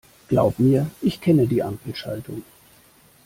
[0.29, 2.41] Glaub mir, ich kenne die Ampelschaltung.